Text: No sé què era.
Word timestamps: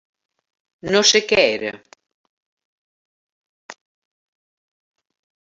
No 0.95 1.01
sé 1.09 1.21
què 1.31 1.37
era. 1.49 1.73